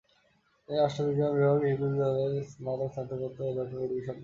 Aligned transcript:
তিনি 0.69 0.77
রাষ্ট্রবিজ্ঞান 0.77 1.31
বিভাগের 1.35 1.69
হিব্রু 1.69 1.87
বিশ্ববিদ্যালয়ে 1.87 2.43
স্নাতক, 2.51 2.89
স্নাতকোত্তর 2.93 3.43
এবং 3.43 3.55
ডক্টরাল 3.57 3.81
ডিগ্রি 3.81 3.99
সম্পন্ন 3.99 4.07
করেন। 4.07 4.19